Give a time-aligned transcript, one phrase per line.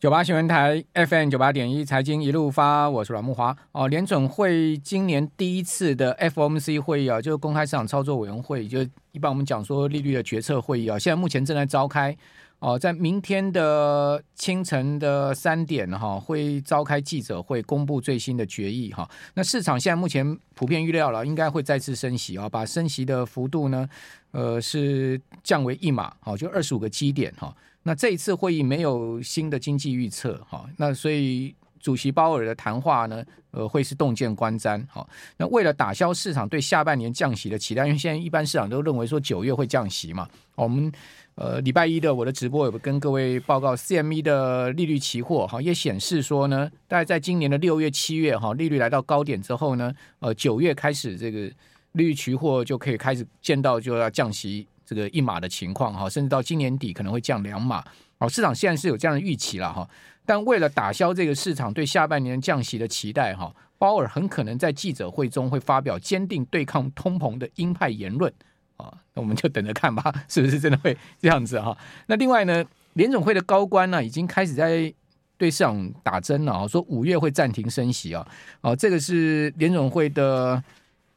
[0.00, 3.86] 九八新闻台 FM 九八点一财经一路发，我是阮木华哦。
[3.86, 8.80] 联准会今年第一次的 FOMC 会议啊，就是公开市场操作委员会，就
[9.12, 12.16] 一般我们讲说利率的决策会议啊，现在目前正在召开
[12.60, 19.06] 哦，在明天的清晨的三点哈，会召开记者会，公布最新的决议哈。
[19.34, 23.86] 那市场现在目前普遍预料了，应该会再次升息啊，把升息的幅度呢，
[24.30, 27.54] 呃，是降为一码，好，就二十五个基点哈。
[27.82, 35.06] 那这一次会议没有新的经济预测，哈，那所以主席鲍尔的谈话呢，呃，会是洞见观瞻，哈。
[35.38, 40.92] 那为了打消市场对下半年降息的期待，因为现在一般市场都认为说九月会降息嘛，我们
[41.36, 51.50] 呃礼拜一的我的直播有跟各位报告，CME 的利率期货哈也显示说呢，大概在今年的六月、七月哈利率来到高点之后呢，呃九月开始这个
[51.92, 54.66] 利率期货就可以开始见到就要降息。
[54.90, 57.80] 这个一码的情况哈，甚至到今年底可能会降两码，
[58.18, 59.88] 哦，市场现在是有这样的预期了哈。
[60.26, 68.32] 但为了打消这个市场对下半年降息的期待哈，鲍尔很可能在记者会中会发表坚定对抗通膨的鹰派言论
[68.78, 68.92] 啊。
[69.14, 71.78] 那我们就等着看吧， 是不是真的会这样子哈？
[72.06, 74.92] 那另外呢，联总会的高官呢已经开始在
[75.38, 78.26] 对市场打针了啊，说五月会暂停升息啊。
[78.62, 80.60] 哦，这个是联总会的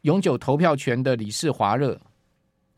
[0.01, 1.99] 永久投票权的理事华勒。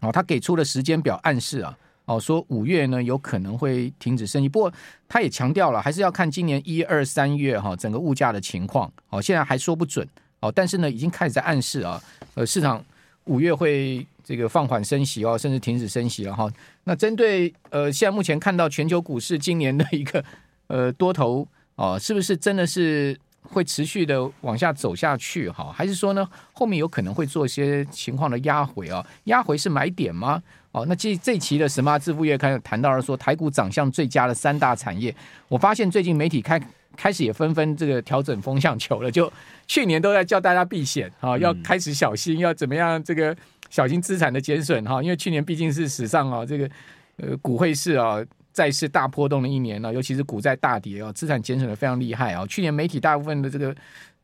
[0.05, 4.71] 哦，他给出了时间表暗示啊，哦，说五月呢有可能会停止升息，不过
[5.07, 8.91] 他也强调了，还是要看今年一二三月哈整个物价的情况。
[9.09, 10.07] 哦，现在还说不准。
[10.41, 12.01] 哦，但是呢，已经开始在暗示啊，
[12.35, 12.83] 呃，市场
[13.23, 16.51] 五月会这个放缓升息哦，甚至停止升息了哈。
[16.83, 20.23] 那针对呃，现在目前看到全球股市今年的一个
[20.67, 23.17] 呃多头哦，是不是真的是？
[23.49, 29.05] 会持续的往下走下去哈，还是说呢，后面有可能会做一些情况的压回啊？
[29.25, 30.41] 压回是买点吗？
[30.71, 35.15] 哦，那这这期的《Smart 致富月刊》谈到了说台股长相最佳的三大产业，
[35.47, 36.61] 我发现最近媒体开
[36.97, 39.31] 开始也纷纷这个调整风向球了，就
[39.67, 43.35] 去年都在叫大家避险啊，要开始小心，要怎么样这个
[43.69, 46.69] 小心资产的减损哈，因为去年毕竟是史上啊这个
[47.17, 48.21] 呃股汇市啊。
[48.55, 52.45] 债市大波动的一年呢，尤其是股债大跌啊，资产减损的非常厉害啊。
[52.47, 53.75] 去年媒体大部分的这个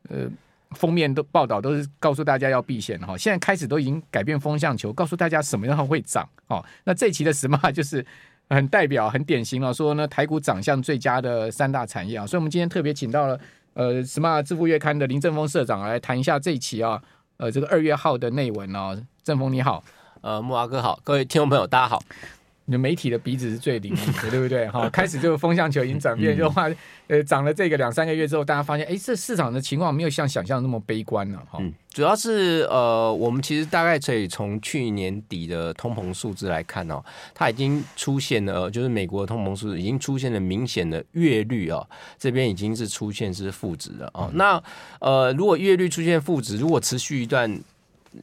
[0.08, 0.26] 呃
[0.70, 6.64] 封面都报道都是告诉大家要避险哈，现在开始都已经改变风向球，告诉大家什么样会涨哦。
[6.84, 8.04] 那这期的 Smart 就是
[8.48, 12.26] 很代表、很典型了，说呢台股涨向最佳的三大产业啊。
[12.26, 13.38] 所以我们今天特别请到了
[13.74, 17.02] 呃 Smart 致富月刊的林正峰社长来谈一下这一期啊，
[17.36, 18.98] 呃这个二月号的内文哦。
[19.22, 19.84] 正峰你好，
[20.22, 22.02] 呃慕驊哥好，各位听众朋友大家好。
[22.64, 24.68] 你的媒体的鼻子是最灵敏的， 对不对？
[24.68, 26.68] 哈，开始这个风向球已经转变，就话
[27.08, 31.58] 呃涨了这个两三个月之后，大家发现，哎，这市场的情况没有像想象那么悲观了，哈。
[31.60, 37.02] 嗯，主要是呃，我们其实大概可以从去年底的通膨数字来看哦，
[37.34, 41.86] 它已经出现了，就是美国的通膨数字已经出现了明显的月率哦，
[42.16, 44.30] 这边已经是出现是负值了哦。
[44.34, 44.62] 那
[45.00, 47.60] 呃，如果月率出现负值，如果持续一段。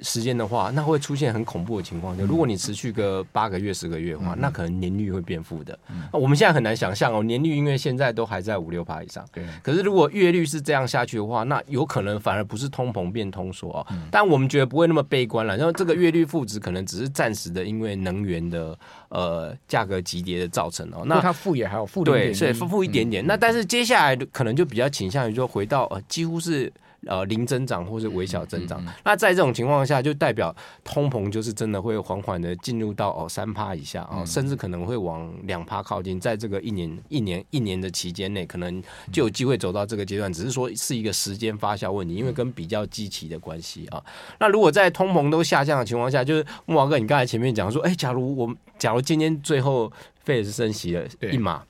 [0.01, 2.17] 时间的话，那会出现很恐怖的情况。
[2.17, 5.77] 就如果你持续个八个月、十个月的话，那可能年率会变负的。
[6.11, 9.25] 我们现在很难想象哦，年率因为现在都还在五六趴以上。
[9.31, 9.44] 对。
[9.63, 13.88] 可是如果月率是这样下去的话，那有可能反而不是通膨变通缩哦。
[14.11, 15.57] 但我们觉得不会那么悲观了。
[15.57, 18.77] 然后这个月率负值可能只是暂时的，因为能源的
[19.09, 21.03] 呃价格急跌的造成哦。
[21.06, 23.25] 那它负也还有负对，所以负负一点点。
[23.25, 26.71] 那但是接下来可能就比较倾向于说回到呃几乎是。
[27.07, 38.81] 呃，零增长或是微小增长，嗯嗯嗯、那在这种情况下，就代表通膨就是真的会缓缓的进入到哦三趴以下哦，甚至可能会往两趴靠近，在这个一年一年一年的期间内，可能
[39.12, 44.03] 就有机会走到这个阶段，只是说是一个时间发酵问题，因为跟比较积极的关系啊。
[44.39, 49.91] 那如果在通膨都下降的情况下，就是木华哥，你刚才前面讲说，哎、欸，假如我们假如今天最后
[50.23, 51.63] 费是升息了一码。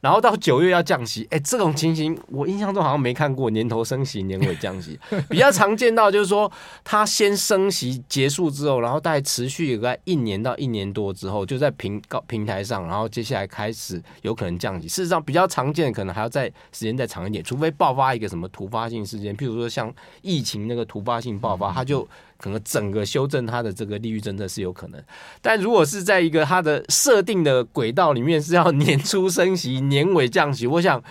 [0.00, 6.50] 然后到九月要降息，哎，这种情形我印象中好像没看过，年头升息，年尾降息， 比较常见到就是说，
[6.84, 14.88] 它先升息结束之后，然后大概持续有个一年到一年多之后，就在平高平台上，然后接下来开始有可能降息。
[14.88, 19.92] 事实上，比较常见的可能还要再时间再长一点，除非爆发一个什么突发性事件，譬如说像
[20.22, 22.06] 疫情那个突发性爆发，它就。
[22.38, 25.02] 可能整个修正它的这个利率政策是有可能，
[25.42, 31.02] 但如果是在一个它的设定的轨道里面是要年初升息、年尾降息，我想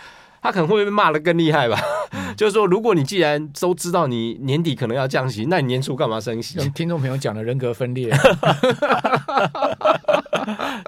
[0.42, 1.78] 他可能会被骂的更厉害吧。
[2.12, 6.58] 嗯、 就是说，如果你既然都知道你年底可能要降息，那你年初干嘛升息？
[6.70, 8.10] 听众朋友讲的人格分裂。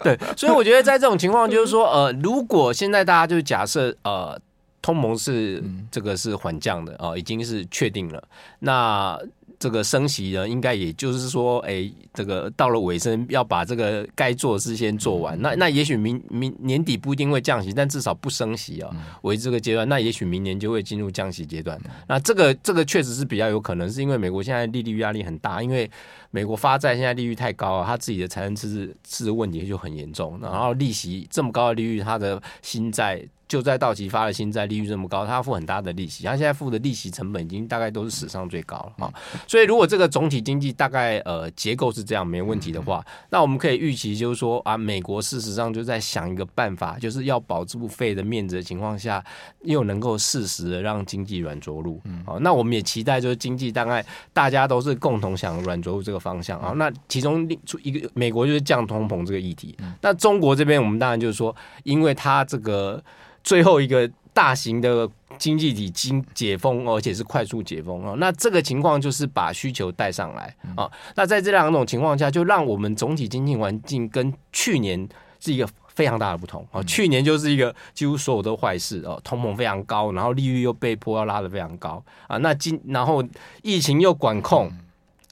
[0.01, 4.39] 对，所以我觉得在这种情况，就是说，呃，如果现在大家就假设，呃，
[4.81, 8.23] 通膨是这个是缓降的哦、呃，已经是确定了，
[8.59, 9.19] 那。
[9.59, 15.39] 这个升息呢，应该也就是说，哎，这个到了尾声，要把这个该做的事先做完。
[15.41, 18.89] 那那也许明明年底不一定会降息，但至少不升息啊，
[19.23, 21.77] 为这个阶段，那也许明年就会进入降息阶段。
[22.07, 25.91] 那这个这个确实是比较有可能，是因为美国现在利率压力很大，因为
[26.31, 33.21] 美国发债现在利率太高了，他自己的财政赤字赤字问题就很严重，然后利息这么高的利率，他的新债。
[33.49, 39.13] 就在到期发的新债利率这么高，他要付很大的利息，他现在付的利息成本已经大概都是史上最高了啊。
[39.47, 49.25] 所以如果这个总体经济大概呃结构是这样没问题的话，那我们可以预期就是说啊，美国事实上就在想一个办法，就是要保住费的面子的情况下，
[49.63, 51.99] 又能够适时的让经济软着陆。
[52.27, 56.73] 好，那我们也期待就是经济大概大家都是共同想软着陆这个方向啊。
[56.75, 63.01] 那其中出一个美国就是降通膨这个议题，那中国这边我们当然就是说，因为它这个。
[63.41, 68.15] 最后一个大型的经济体经解封，而且是快速解封哦。
[68.17, 70.91] 那这个情况就是把需求带上来啊。
[71.15, 75.07] 那在这两种情况下，就让我们总体经济环境跟去年
[75.39, 76.83] 是一个非常大的不同啊。
[76.83, 82.37] 去年就是一个几乎所有都坏事哦，通膨非常高，然后利率又被迫要拉得非常高啊。
[82.39, 83.23] 那今然后
[83.63, 84.69] 疫情又管控。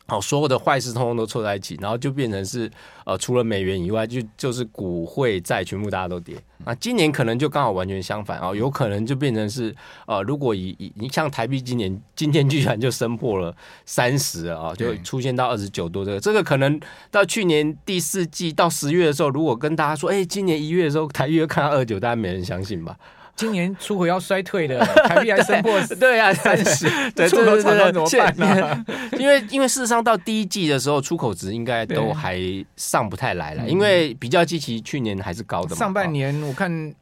[0.08, 2.72] 好，所有的坏事通通都凑在一起，然后就变成是
[3.06, 6.36] 呃，除了美元以外，就就是股汇债全部大家都跌。
[6.66, 9.76] 那今年可能就刚好完全相反啊，有可能就变成是
[10.06, 13.54] 呃，如果以以你像台币今年今天居然就升破了
[13.86, 16.80] 三十啊，就出现到二十九多这个，这个可能
[17.12, 22.98] 到去年第四季到十月的时候，如果跟大家说，哎、欸，今年一月的时候台币看到二九，大家没人相信吧？
[23.38, 28.86] 今年出口要衰退的， 台币还升破对啊，三十， 对，出口怎么办呢？
[29.18, 32.38] 因为因为事实上到第一季的时候，出口值应该都还
[32.76, 35.76] 上不太来了，因为比较积极去年还是高的嘛。
[35.76, 36.94] 上半年我看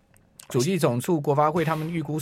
[0.50, 2.20] 主计总处、国发会他们预估。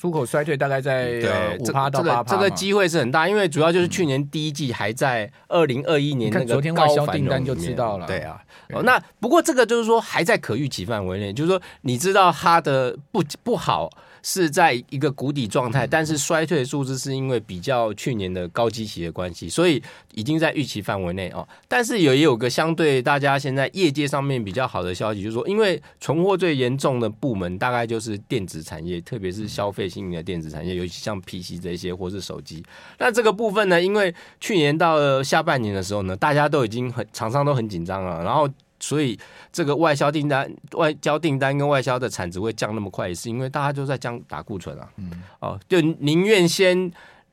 [0.00, 8.06] 出口衰退大概在五趴到八趴，这个机会是很大，因为主要就是去年第一季还在二零二一年那个高销订单就知道了。
[8.06, 8.40] 对啊，
[8.72, 13.90] 哦，那不过这个就是说还在可预期范围内，就是说你知道它的不不好。
[14.22, 19.82] 是在一个谷底状态，但是衰退的数字是因为比较去年的高基期的关系，所以
[20.14, 21.46] 已经在预期范围内哦。
[21.66, 32.62] 但是有也有个相对大家现在业界上面比较好的消息，就是说，因为存货最严重的部门大概就是电子产业，特别是消费性的电子产业，尤其像 PC 这些或是手机。
[32.98, 38.48] 那这个部分呢，因为去年到了下半年的时候呢，大家都已经很厂商都很紧张了，然后。
[38.80, 39.18] 所以
[39.52, 44.88] 这个外销订单、外交订单跟外销的产值会降那么快，也是因为大家都在降打库存啊。
[44.96, 45.10] 嗯，
[45.40, 46.90] 哦，就宁愿先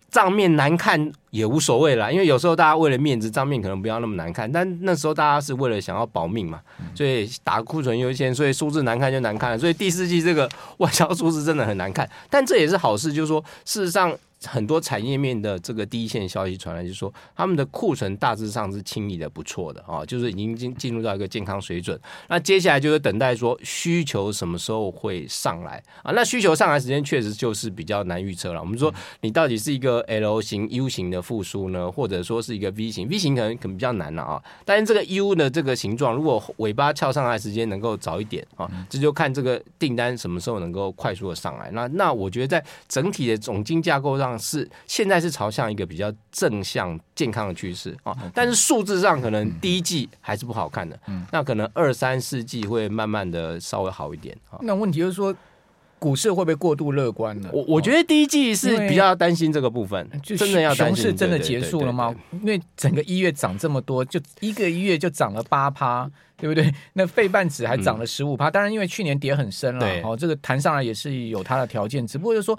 [0.10, 6.62] 账面难看也无所谓啦，因为有时候大家为了面子，账面可能不要那么难看，但那时候大家是为了想要保命嘛，
[6.94, 9.58] 所以打库存优先，所以数字难看就难看了。
[9.58, 14.16] 所以第四季这个外销数字真的很难看，但这也是好事，就是说事实上。
[14.48, 22.00] 很多产业面的这个第一线消息传来，就是说他们的库存大致上是清理的不错的啊，就是已经进进入到一个健康水准。
[22.30, 26.12] 那接下来就是等待说需求什么时候会上来啊？
[26.14, 28.60] 那需求上来时间确实就是比较难预测了。
[28.60, 34.44] 我们说你到底是一个 L 型、U 型的复苏呢，或者说是一个 V 型？V 型可能可能比较难了啊。
[34.64, 41.72] 但是这个 U 的这个形状，如果尾巴翘上来时间能够早一点啊，这就看这个订单什么时候能够快速的上来。
[41.72, 44.35] 那那我觉得在整体的总金架构上。
[44.38, 54.60] 是现在是朝向一个比较正向健康的趋势啊，但是数字上可能第一季还是不好看的，嗯，那可能二三四季会慢慢的稍微好一点啊。
[54.62, 55.36] 那问题就是说，
[55.98, 57.50] 股市会不会过度乐观呢？
[57.54, 62.14] 我我觉得第一季是比较担心这个部分，就真的要熊市真的结束了吗？
[62.32, 66.72] 因为整个一月涨这么多，就一个一月就涨了八趴，对不对？
[66.94, 72.58] 那费半指还涨了十五趴，当然因为去年跌很深了，哦，这个弹上来也是有它的条件，只不过就是说。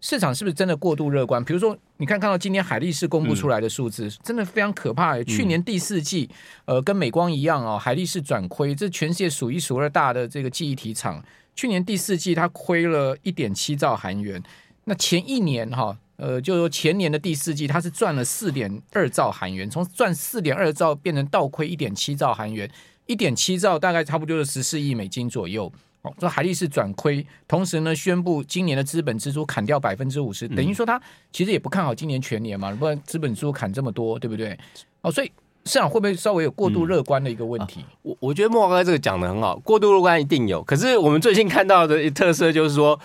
[0.00, 1.44] 市场是不是真的过度乐观？
[1.44, 5.22] 比如说，你看看到今天海力士公布出来的数字，嗯、真的非常可怕。
[5.24, 6.28] 去年第四季，
[6.64, 11.22] 呃，跟美光一样哦，海力士转亏，这全世界数一数二大的这个记忆体厂，
[11.54, 14.42] 去年第四季它亏了一点七兆韩元。
[14.84, 22.68] 那前一年哈，呃，就说前年的第四季，它是赚了四点二兆韩元，从赚四点二兆变成倒亏一点七兆韩元，
[23.04, 25.70] 一点七兆大概差不多就是十四亿美金左右。
[26.02, 31.00] 哦，说海力士转亏，同时呢，宣布今年的资本支出砍掉百分之五十，等于说他
[31.32, 34.58] 其实也不看好今年全年嘛，不然资本支出砍这么多，对不对？
[35.02, 35.30] 哦，所以
[35.64, 37.80] 市场会不会稍微有过度乐观的一个问题？
[37.80, 42.98] 嗯啊、我我觉得慕驊哥这个讲的很好，过度乐观一定有，可是我们最近看到的特色就是说。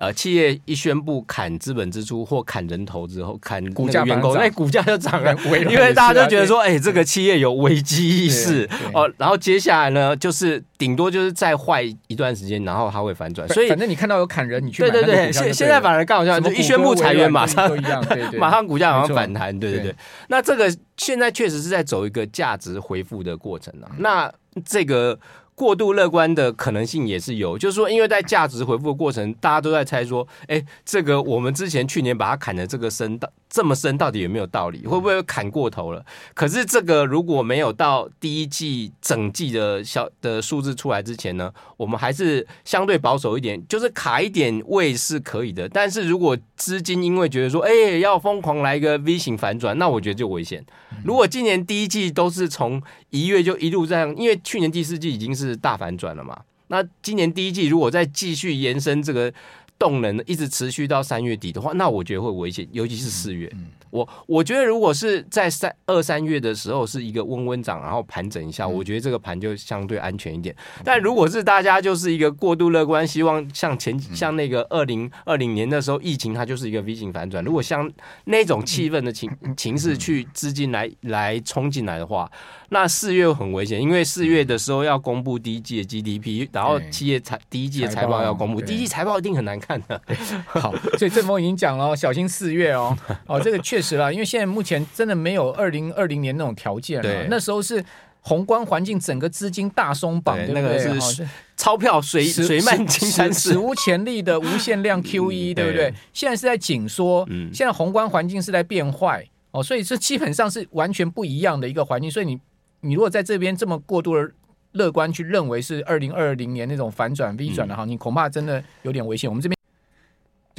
[0.00, 9.08] 呃企业一宣布砍资本支出或砍人头之后，砍股价员工，那股价就涨了，因为大家都觉得说，哎、欸，这个企业有危机意识哦。
[9.18, 13.46] 然后接下来呢，就是顶多就是再坏一段时间，然后它会反转。
[13.50, 19.94] 所以反正你看到有砍人，你去买对对对，现现在反而刚好像就一宣布裁员，马上一样，对 对，马上股价好像反弹，对对对。
[20.28, 23.90] 那这个现在确实是在走一个价值回复的过程啊。
[23.98, 24.32] 那
[24.64, 25.20] 这个。
[25.60, 34.86] 过度乐观的可能性也是有，就是说，因为在价值回复的过程，大家都在猜说，哎，这个我们之前去年把它砍的这个深到这么深，到底有没有道理？
[34.86, 36.02] 会不会砍过头了？
[36.32, 45.68] 可是这个如果没有到第一季整季的小的数字出来之前呢，我们还是相对保守一点，就是卡一点位是可以的。
[45.68, 50.64] 但是如果资金因为觉得说，哎，要疯狂来一个 V 型反转，那我觉得就危险。
[51.04, 55.49] 如果今年第一季都是从一月就一路这样，因为去年第四季已经是。
[55.50, 56.40] 是大反转了嘛？
[56.68, 59.32] 那今年第一季如果再继续延伸这个
[59.78, 63.52] 动能，一直持续到三月底的话，那我觉得会危险，尤其是四月。
[63.90, 70.54] 我我觉得，如果是在三二三月的时候是一个温温涨，然后盘整一下，我觉得这个盘就相对安全一点。
[70.84, 77.44] 但如果是大家就是一个过度乐观，希望像前像那个二零二零年的时候疫情，它就是一个 V 型反转。
[77.44, 77.90] 如果像
[78.26, 82.30] 那种气氛的情情势去资金来来冲进来的话，
[82.68, 90.00] 那四月很危险，因为四月的时候要公布第一季的 GDP，然后企业财第一季的财报要公布，第一季财报一定很难看的。
[90.46, 92.96] 好，所以正峰已经讲了，小心四月哦。
[93.26, 93.79] 哦，这个确。
[93.80, 97.26] 是了，因为现在目前真的没有二零二零年那种条件了。
[97.28, 97.84] 那时候是
[98.20, 105.92] 宏观环境，整个资金大松绑，对，对，那个是钞票水水漫金山，史无前例的 无限量 QE，对不对？
[106.12, 112.10] 现在是在紧缩，现在宏观环境是在变坏哦，所以这基本上是完全不一样的一个环境。
[112.10, 112.38] 所以你
[112.80, 114.30] 你如果在这边这么过度的
[114.72, 119.28] 乐观去认为是二零二零年那种反转 V 转的行情，恐怕真的有点危险。
[119.28, 119.59] 我们这边。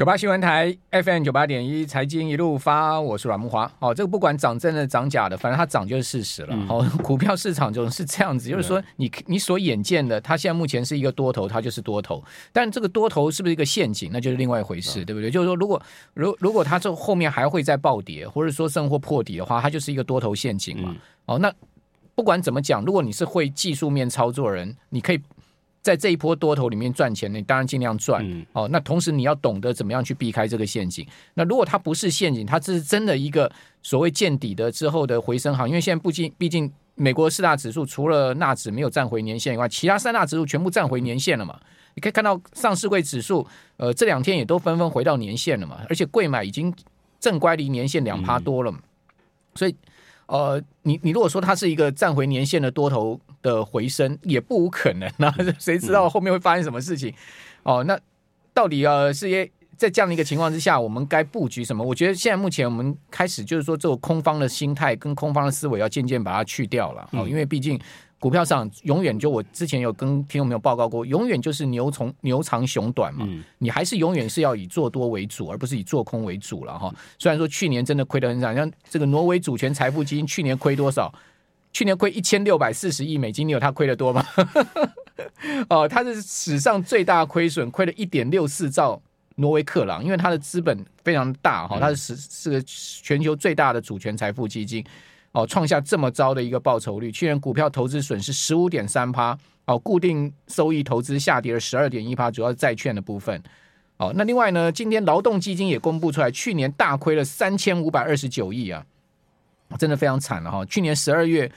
[0.02, 3.72] 九八新闻台 FM 九八点一财经一路发，我是阮木华。
[3.78, 6.58] 哦，这个不管涨真的涨假的，反正它涨就是事实了。
[6.66, 12.24] 好、嗯哦， 股票市场就是这样子，就是说你你所眼见的，它现在目前是一个多头，它就是多头。
[12.52, 15.30] 但这个多头是不是一个陷阱，那就是另外一回事，嗯、对不对？
[15.30, 15.80] 就是说，如果
[16.16, 20.90] 如如果它这后面还会再暴跌，或者说甚或破底的话，它就是一个多头陷阱嘛。
[20.90, 21.54] 嗯、哦，那
[22.16, 25.22] 不管怎么讲，如果你是会技术面操作人，你可以。
[25.82, 28.24] 在这一波多头里面赚钱，你当然尽量赚。
[28.24, 31.06] 嗯、哦，那同时你要懂得怎么样去避开这个陷阱。
[31.34, 35.68] 那如果它不是陷阱，它这是真的一个所谓见底的之后的回升行。
[35.68, 41.60] 因为现在毕竟毕竟美国四大指数除了纳指没有站回年线以外，其他三大指数全部站回年线了嘛。
[41.96, 43.46] 你可以看到上市柜指数，
[43.78, 45.80] 呃，这两天也都纷纷回到年线了嘛。
[45.90, 46.74] 而且贵买已经
[47.20, 48.78] 正乖离年线两趴多了嘛。
[48.80, 48.86] 嗯、
[49.56, 49.76] 所以，
[50.32, 53.20] 呃，你你如果说它是一个站回年线的多头。
[53.44, 57.12] 的回升也不无可能啊， 谁知道后面会发生什么事情？
[57.64, 58.00] 哦，那
[58.54, 61.84] 到底呃，是因在这样的一个情况之下，我们该布局什么？
[61.84, 67.10] 我觉得现在目前我们开始就是说，这种空方的心态跟空方的思维要渐渐把它去掉了。
[67.14, 67.82] 哦，因为毕竟
[68.22, 73.28] 股票上永远就我之前有跟听众朋友报告过，永远就是牛从牛长熊短嘛。
[73.58, 76.94] 你还是永远是要以做多为主，而不是以做空为主了哈。
[77.18, 81.12] 虽然说去年真的亏得很惨，像这个挪威主权财富基金去年亏多少？
[81.74, 84.24] 去年亏一千六百四十亿美金，你有他亏得多吗？
[85.68, 89.02] 哦，他是史上最大亏损，亏了一点六四兆
[89.38, 94.86] 挪威克朗，因为他的资本非常大哈，他是是个全球最大的主权财富基金
[95.32, 97.12] 哦，创下这么糟的一个报酬率。
[97.12, 103.42] 去年股票投资损失十五点三趴哦，固定收益投资下跌了十二点一趴，主要是债券的部分
[103.98, 104.12] 哦。
[104.16, 108.86] 那另外呢，今天劳动基金也公布出来，去年大亏了三千五百二十九亿啊。
[109.80, 110.66] 真的非常惨了哈！
[110.66, 111.50] 去年十二月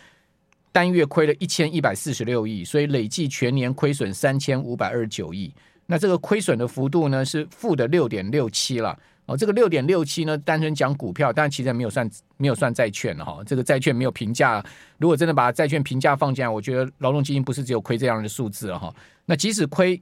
[0.70, 5.52] 单月亏了一千一百四十六亿，所以累计全年亏损三千五百二十九亿。
[5.86, 9.36] 那这个亏损的幅度呢是负的六点六七了哦。
[9.36, 13.40] 这个六点六七呢，单纯讲股票，但其实没有算没有算债券哈。
[13.46, 14.64] 这个债券没有评价，
[14.98, 18.94] 如果真的把债券评价放进来，我觉得劳动基金不是只有亏这样的数字哈。
[19.26, 20.00] 那即使亏。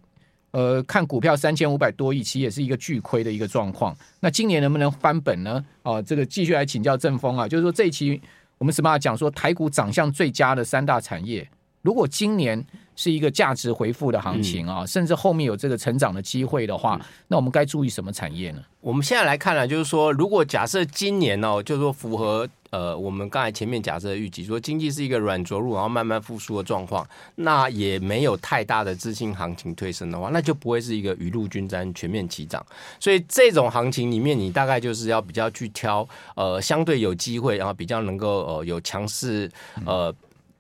[0.54, 3.96] 呃，看股票三千五百多亿，其实也是一个巨亏的一个状况。
[4.20, 5.64] 那今年能不能翻本呢？
[5.82, 8.20] 哦、这个继续来请教正风啊，就是说这一期
[8.58, 11.48] 我们什么讲说台股长相最佳的三大产业，
[11.82, 12.64] 如果今年
[12.96, 18.62] 是一个价值回复的行情啊，嗯、甚至后面有这个成长的机会的话，嗯、那我们该注意什么产业呢？
[18.80, 22.48] 我们现在来看呢，就是说，如果假设今年、哦，就是说符合。
[22.72, 32.64] 呃，我们刚才前面假设的预计说经济是一个软着陆，然后慢慢复苏的状况，那也没有太大的资金行情推升的话，那就不会是一个雨露均沾、全面齐涨。
[32.98, 39.52] 所以这种行情里面，你大概就是要比较去挑呃相对有机会，然后比较能够呃有强势
[39.84, 40.10] 呃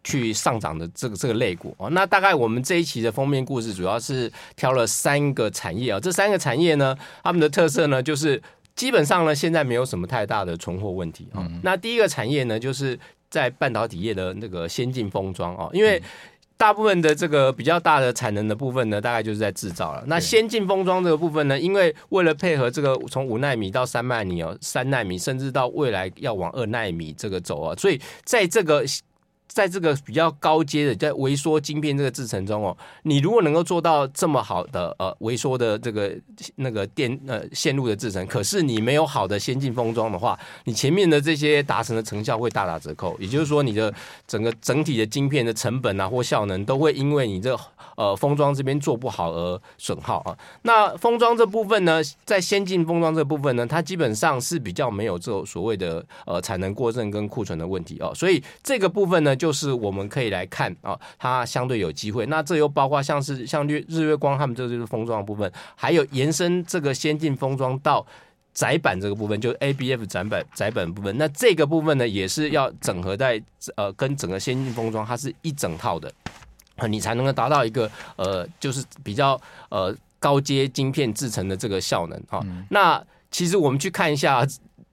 [0.04, 1.90] 去上涨的这个这个类股哦。
[1.90, 8.40] 那大概我们这一期的封面故事主要是挑了三个产业啊，这三个产业呢，他们的特色呢就是
[8.74, 11.46] 基本上呢现在没有什么太大的存货问题啊。
[11.62, 12.98] 那第一个产业呢，就是
[13.30, 16.02] 在半导体业的那个先进封装哦，因为。
[16.54, 20.04] 大部分的这个比较大的产能的部分呢，大概就是在制造了。
[20.06, 28.84] 那先进封装这个部分呢，因为为了配合这个从五纳米到三纳米哦，三纳米甚至到未来要往二纳米这个走啊，所以在这个。
[29.52, 36.10] 在这个比较高阶的，在微缩晶片这个制程中哦，你如果能够做到这么好的呃微缩的这个
[36.56, 43.14] 那个电呃线路的制程，可是你没有好的先进封装的话，你前面的这些达成的成效会大打折扣。
[43.18, 43.92] 也就是说，你的
[44.26, 47.54] 整个整体的晶片的成本啊或效能都会因为你这
[47.96, 50.38] 呃封装这边做不好而损耗啊。
[50.62, 59.36] 那封装这部分呢，在先进封装这部分呢，它基本上是比较没有这所谓的呃产能过剩跟库存的问题哦，所以这个部分呢。
[59.42, 62.24] 就是我们可以来看啊，它相对有机会。
[62.26, 68.06] 那这又包括像是像日日月光他们这就是封装的部分，还有延伸这个先进封装到
[68.54, 71.18] 窄板这个部分，就是 ABF 窄板窄板部分。
[71.18, 73.42] 那这个部分呢，也是要整合在
[73.74, 76.08] 呃跟整个先进封装，它是一整套的，
[76.88, 79.36] 你才能够达到一个呃就是比较
[79.70, 82.40] 呃高阶晶片制成的这个效能哈。
[82.70, 84.46] 那其实我们去看一下，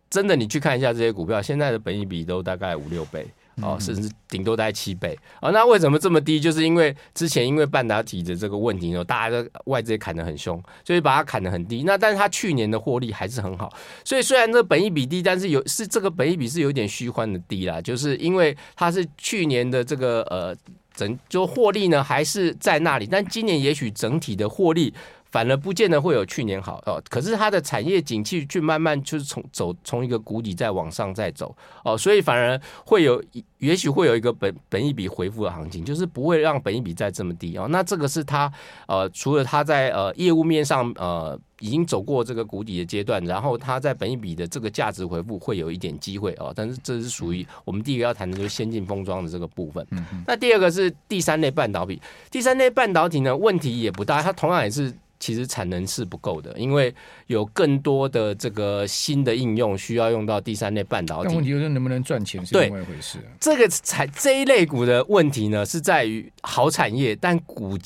[0.09, 3.27] 真的你去看一下这些股票，现在的本益比都大概五六倍。
[3.61, 5.51] 哦，甚至顶多大概七倍啊、哦？
[5.51, 6.39] 那为什么这么低？
[6.39, 11.83] 就是因为之前因为半导体的这个问题呢，大家的外资也砍得很凶，所以把它砍得很低。
[11.83, 13.71] 那但是它去年的获利还是很好，
[14.03, 20.55] 所以虽然这本益比低，但是有是这个本益比是有点虚幻的低啦，就是因为它是去年的这个呃
[20.93, 24.93] 整就获利呢还是在那里，但今年也许整体的获利。
[25.31, 33.23] 反而不见得会有去年好哦，可是它的产业景气去慢慢就是从走从一个谷底再往上再走哦，所以反而会有
[33.59, 37.67] 也许会有一个本本一笔回复的行情，就是不会让本一笔再这么低哦。
[37.69, 38.51] 那这个是它
[38.87, 46.51] 呃，除了它在呃业务面上呃已经走过这个谷底的阶段，然后它在本一笔的这个价值回复会有一点机会哦。
[46.55, 49.85] 但是这是属于我们第一个要谈的就是先进封装的这个部分。
[50.25, 54.91] 那第二个是第三类半导体，第三类半导体呢问题也不大，它同样也是。
[55.19, 56.93] 其实产能是不够的，因为
[57.27, 61.25] 有更多的这个新的应用需要用到第三类半导体。
[61.27, 63.19] 但问题就是能不能赚钱是另外一回事。
[63.39, 67.77] 这个产这一类股的问题呢，是在于好产业，但股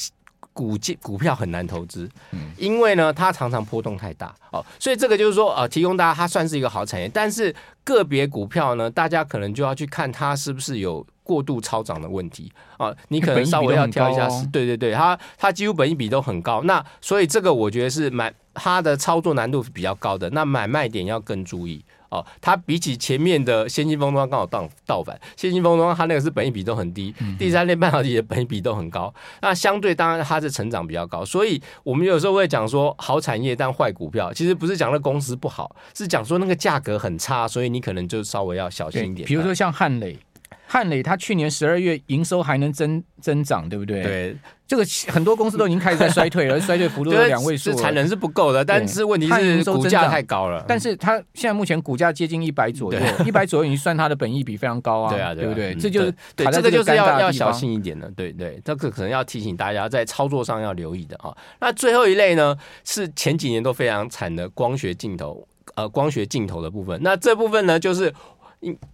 [0.53, 2.07] 股股票很难投资，
[2.57, 11.05] 因为呢它常常波动太大哦，所以这个就是说呃，提供大家它算是一个好产业，但是个别股票呢，大家可能就要去看它是不是有。
[11.23, 14.27] 过度超涨的问题啊，你可能稍微要挑一下。
[14.51, 22.23] 对对对，它它几乎本益比都很高，那所以这个我觉得是买它的操作难度比较高的，那买卖点要更注意哦。
[22.41, 39.27] 它比起前面的先进封装刚好倒倒反，先进封装它那个是本益比都很低，第三类半导体的本益比都很高，那相对当然它的成长比较高，所以我们有时候会讲说好产业但坏股票，其实不是讲那公司不好，是讲说那个价格很差，所以你可能就稍微要小心一点。
[39.27, 40.19] 比如说像汉磊。
[40.73, 44.01] 汉磊，他去年十二月营收还能增增长，对不对？
[44.01, 48.65] 对，这个很多公司都已经开始在衰退了， 衰退幅度有两位数，产能是不够的。
[48.65, 50.65] 但是问题是股价太高了。
[50.67, 55.75] 但是它现在目前股价接近一百左右，一百左右已经算它的本益比非常高啊，对啊，对不对？
[55.75, 61.31] 嗯、这就是对，这个就是要要小心一点的，对对，这个可能要提醒大家在操作上要留意的啊。
[61.59, 66.99] 那最后一类呢，是前几年都非常惨的光学镜头，呃，光学镜头的部分。
[67.03, 68.11] 那这部分呢，就是。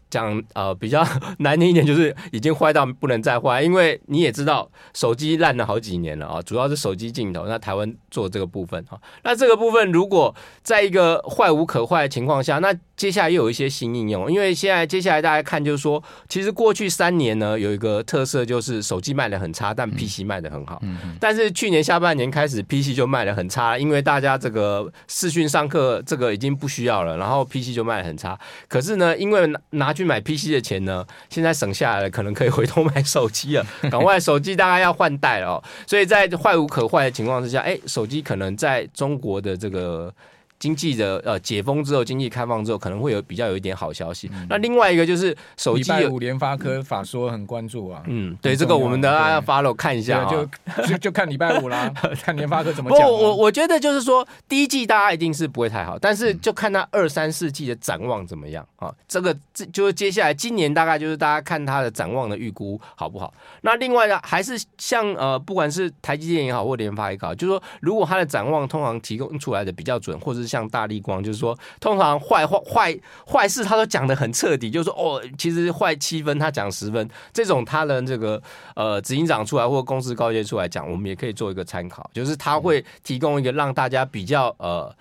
[0.10, 1.06] 讲呃比较
[1.40, 7.46] 难听一点，就是已经坏到不能再坏，因为你也知道手机烂了好几年了啊，主要是手机镜头。
[7.48, 20.82] 那台湾做这个部分哈，那这个部分如果在一个坏无可坏的情况下，那接下来又有一些新应用，因为现在接下来大家看就是说，其实过去三年呢有一个特色就是手机卖的很差，但 PC 卖的很好。
[21.20, 28.38] 但是去年下半年开始 PC 就卖的很差，因为大家这个视讯上课这个已经不需要了，然后 PC 就卖的很差。
[28.68, 33.66] 可是呢，因为拿拿去买 PC 的钱呢，现在省下来了，可能可以回头买手机了。
[33.92, 40.14] 赶快手机大概要换代了哦，所以在坏无可坏的情况之下，哎，手机可能在中国的这个。
[40.60, 44.30] 经济的呃解封之后，经济开放之后，可能会有比较有一点好消息。
[44.34, 48.04] 嗯、那另外一个就是手机，五联发科法说很关注啊。
[48.08, 50.46] 嗯，对，这个我们大家要 follow 看一下，就
[50.86, 51.90] 就就看礼拜五啦，
[52.22, 53.10] 看联发科怎么讲。
[53.10, 58.94] 我我觉得就是说，第一季大家一定是不会太好，但是就看它二三四季的展望怎么样啊。
[59.08, 63.34] 这个这就是接下来今年大概就是大家看它的展望的预估好不好。
[63.62, 73.00] 那另外呢，还是像呃，不管是台积电也好，或联发也好，就是说如果它的展望通常提供出来的比较准，或者是像大立光，就是说通常坏坏坏
[73.32, 78.42] 坏事他都讲的很彻底，就是说哦，其实坏七分他讲十分，这种他的这个
[78.76, 84.92] 呃执行长出来或公司高阶出来讲，我们也可以做一个参考，就是他会提供一个让大家比较呃。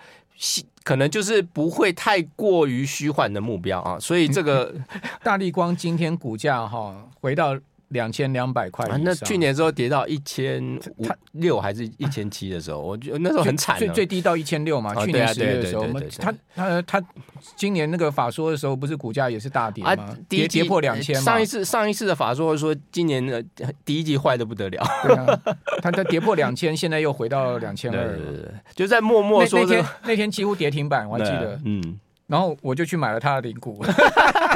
[0.85, 4.73] 可能就是不会太过于虚幻的目标啊，所以这个
[5.21, 7.59] 大立光今天股价哈回到。
[7.89, 10.63] 两千两百块，那去年时候跌到一千
[10.97, 14.93] 五六还是一千七的时候，我觉得那时候很惨，最最低到一千六嘛。
[15.03, 15.85] 去年十月的时候，
[16.19, 17.03] 他他他
[17.55, 20.15] 今年那个法说的时候，不是股价也是大跌吗？
[20.27, 21.15] 跌跌破两千。
[21.15, 23.43] 上一次上一次的法说说今年的
[23.83, 25.39] 第一季坏的不得了，对啊，
[25.81, 28.19] 他他跌破两千，现在又回到两千二，
[28.75, 33.83] 就在默默说那天那天几乎跌停板，我还记得， 嗯，然后我就去买了他的零股。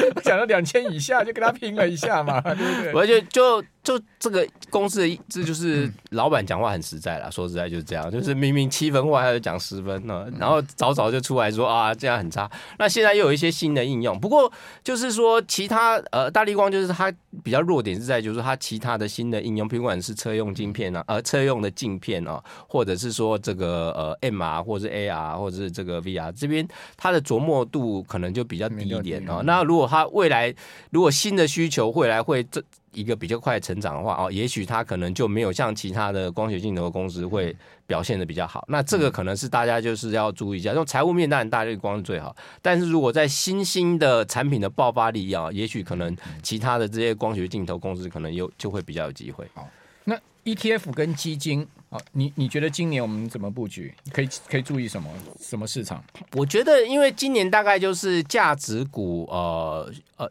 [0.24, 2.92] 讲到两千以下就跟他拼了一下嘛，对不对？
[2.94, 12.48] 我就就就这个公司的这就是老板讲话很实在啦，说实在就是这样，就是明明七分话他就讲十分呢，然后早早就出来说啊这样很差。
[12.78, 14.50] 那现在又有一些新的应用，不过
[14.84, 26.66] 就是说其他呃大力光就是它比较弱点是在就是说它其他的新的应用，不管是车用镜片啊，呃车用的镜片啊，或者是说这个呃 MR 或者是 AR 或者是这个 VR 这边
[26.96, 29.42] 它的琢磨度可能就比较低一点啊。
[29.44, 30.54] 那如果它未来
[30.90, 32.62] 如果新的需求未来会这
[32.92, 38.64] 一个比较快成长的话哦，也许它可能就没有像其他的光学镜头公司会表现的比较好。
[38.68, 40.72] 那这个可能是大家就是要注意一下。
[40.72, 49.46] 用财务面当然大立光是最好，但是如果在新兴的产品的爆发力啊，也许可能其他的这些光学镜头公司可能又就会比较有机会。
[49.54, 49.68] 好，
[50.04, 53.94] 那 ETF 跟基金啊，你你觉得今年我们怎么布局？
[54.12, 55.08] 可以可以注意什么
[55.40, 56.04] 什么市场？
[56.32, 60.30] 我觉得因为今年大概就是价值股，呃呃。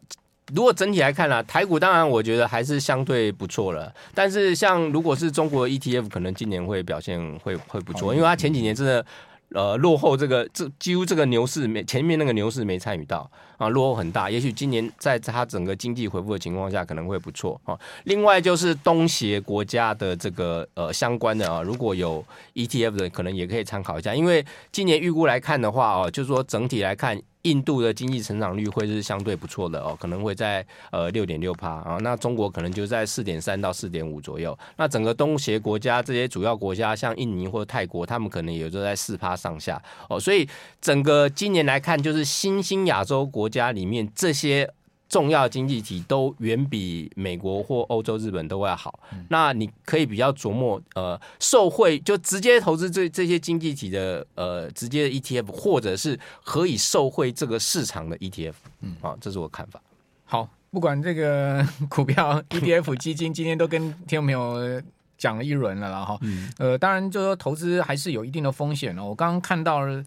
[0.53, 3.93] 如果整体来看啦、啊，台股当然我觉得还是相对不错了。
[4.13, 9.05] 但是像如果是中国的 ETF，可能今年会表现会会不错，因为它前几年真的
[9.53, 14.29] 呃落后这个这几乎这个牛市没前面那个牛市没参与到啊，落后很大。
[14.29, 17.77] 也许今年在它整个经济恢复的情况下，可能会不错啊。
[18.03, 22.23] 另外就是东协国家的这个呃相关的啊，如果有
[22.55, 24.13] ETF 的，可能也可以参考一下。
[24.13, 27.17] 因为今年预估来看的话哦，就是说整体来看。
[27.43, 34.57] 印度的经济成长率会是相对不错的哦，可能会在呃六点六趴啊，那中国可能就在四点三到四点五左右。
[34.77, 40.19] 那整个东协国家这些主要国家，像印尼或泰国，他们可能也就在四趴上下哦。
[40.19, 40.47] 所以
[40.79, 44.71] 整个今年来看，就是新兴亚洲国家里面这些。
[45.11, 48.97] 重要经济体都远比美国或欧洲、日本都要好。
[49.27, 58.53] 那你可以比较琢磨，呃，受惠就直接投资这这些经济体的呃直接的 ETF，或者是可以受惠这个市场的 ETF。
[58.79, 59.81] 嗯，啊，这是我看法。
[60.23, 64.81] 好，不管这个 股票、ETF、基金，今天都跟听众朋友
[65.17, 66.17] 讲了一轮了啦哈。
[66.57, 69.03] 呃，当然就说投资还是有一定的风险哦。
[69.03, 70.01] 我刚刚看到了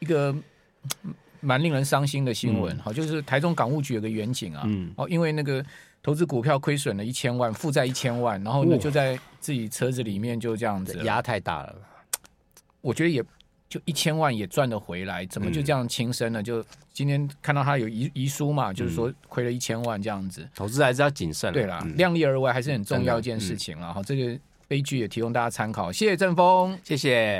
[0.00, 0.34] 一个。
[1.40, 4.62] 蛮令人伤心的新闻，好、嗯，就是台中港务局有个远景啊，
[4.96, 5.64] 哦、嗯，因为那个
[6.02, 11.74] 投资股票亏损了一千万，负债一千万，然后呢就在自己车子里面就这样子，压太大了。
[12.80, 13.22] 我觉得也
[13.68, 16.40] 就一千万也赚得回来，怎么就这样轻生呢？
[16.40, 21.52] 嗯、就今天看到他有遗遗书嘛，就是说亏了一千万这样子，投资还是要谨慎。
[21.52, 23.92] 对啦，嗯、量力而为还是很重要一件事情了。
[23.92, 25.92] 好，这个悲剧也提供大家参考。
[25.92, 27.36] 谢谢正峰，谢谢。